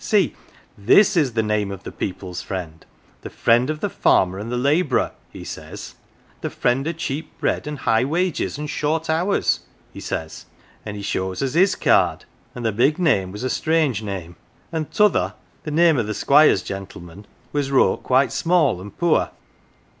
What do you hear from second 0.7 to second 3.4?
this is the name of the people's friend the